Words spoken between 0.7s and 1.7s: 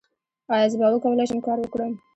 زه به وکولی شم کار